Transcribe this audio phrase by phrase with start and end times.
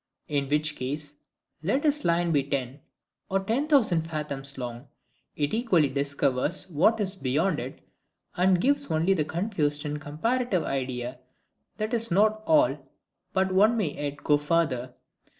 [0.27, 1.13] In which case,
[1.61, 2.79] let this line be ten,
[3.29, 4.87] or ten thousand fathoms long,
[5.35, 7.87] it equally discovers what is beyond it,
[8.35, 11.19] and gives only this confused and comparative idea,
[11.77, 12.79] that this is not all,
[13.31, 14.95] but one may yet go farther.